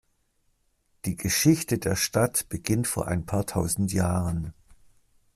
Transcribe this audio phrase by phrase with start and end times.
[1.05, 4.51] Die Geschichte der Stadt beginnt vor ein paar tausend Jahren.